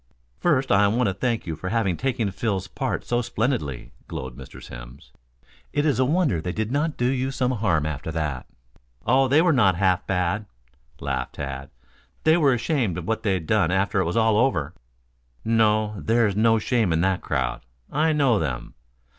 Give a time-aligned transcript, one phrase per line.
[0.39, 4.59] "First I want to thank you for having taken Phil's part so splendidly," glowed Mr.
[4.59, 5.11] Simms.
[5.73, 8.47] "It is a wonder they did not do you some harm after that."
[9.05, 10.47] "Oh, they were not half bad,"
[10.99, 11.69] laughed Tad.
[12.23, 14.73] "They were ashamed of what they'd done after it was all over."
[15.45, 15.93] "No.
[15.99, 17.61] There's no shame in that crowd.
[17.91, 18.73] I know them.